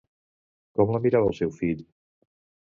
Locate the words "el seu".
1.33-1.55